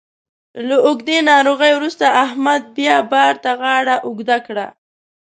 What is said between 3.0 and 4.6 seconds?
بار ته غاړه اوږده